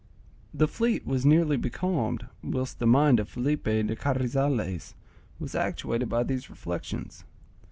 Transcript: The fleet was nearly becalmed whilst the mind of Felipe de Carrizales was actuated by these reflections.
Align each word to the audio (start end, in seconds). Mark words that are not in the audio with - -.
The 0.51 0.67
fleet 0.67 1.05
was 1.05 1.27
nearly 1.27 1.57
becalmed 1.57 2.25
whilst 2.43 2.79
the 2.79 2.87
mind 2.87 3.19
of 3.19 3.29
Felipe 3.29 3.65
de 3.65 3.95
Carrizales 3.95 4.95
was 5.39 5.53
actuated 5.53 6.09
by 6.09 6.23
these 6.23 6.49
reflections. 6.49 7.23